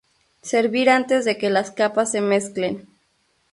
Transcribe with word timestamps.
Servir 0.41 0.89
antes 0.89 1.25
de 1.25 1.37
que 1.37 1.51
las 1.51 1.69
capas 1.69 2.09
se 2.09 2.21
mezclen. 2.21 2.87